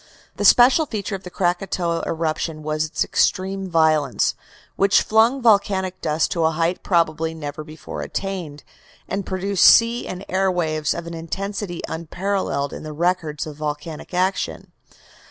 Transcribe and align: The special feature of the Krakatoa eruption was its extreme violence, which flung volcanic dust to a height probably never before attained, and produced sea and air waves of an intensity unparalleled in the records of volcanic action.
The 0.37 0.45
special 0.45 0.87
feature 0.87 1.13
of 1.13 1.21
the 1.21 1.29
Krakatoa 1.29 2.01
eruption 2.07 2.63
was 2.63 2.85
its 2.85 3.03
extreme 3.03 3.69
violence, 3.69 4.33
which 4.75 5.03
flung 5.03 5.43
volcanic 5.43 6.01
dust 6.01 6.31
to 6.31 6.43
a 6.45 6.49
height 6.49 6.81
probably 6.81 7.35
never 7.35 7.63
before 7.63 8.01
attained, 8.01 8.63
and 9.07 9.27
produced 9.27 9.63
sea 9.63 10.07
and 10.07 10.25
air 10.27 10.49
waves 10.51 10.95
of 10.95 11.05
an 11.05 11.13
intensity 11.13 11.83
unparalleled 11.87 12.73
in 12.73 12.81
the 12.81 12.93
records 12.93 13.45
of 13.45 13.57
volcanic 13.57 14.11
action. 14.11 14.71